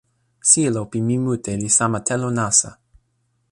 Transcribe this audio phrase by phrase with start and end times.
[0.49, 2.69] sijelo pi mi mute li sama telo nasa.